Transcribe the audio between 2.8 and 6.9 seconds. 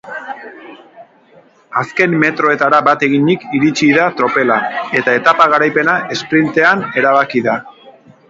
bat eginik iritsi da tropela eta etapa garaipena esprintean